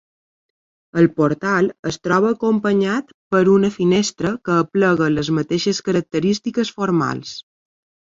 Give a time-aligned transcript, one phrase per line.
[0.99, 7.35] El portal es troba acompanyat per una finestra que aplega les mateixes característiques formals.